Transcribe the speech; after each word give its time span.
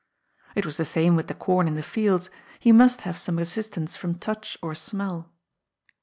It 0.55 0.65
was 0.65 0.77
the 0.77 0.83
same 0.83 1.15
with 1.15 1.27
the 1.27 1.35
com 1.35 1.67
in 1.67 1.75
the 1.75 1.83
fields, 1.83 2.31
he 2.59 2.71
must 2.71 3.01
have 3.01 3.19
some 3.19 3.37
assistance 3.37 3.95
from 3.95 4.17
touch 4.17 4.57
or 4.63 4.73
smell. 4.73 5.31